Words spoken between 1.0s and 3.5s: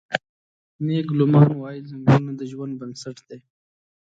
لومان وايي: "ځنګلونه د ژوند بنسټ دی.